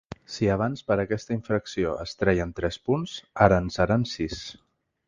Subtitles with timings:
[0.35, 3.15] Si abans per aquesta infracció es treien tres punts
[3.49, 4.45] ara en seran sis.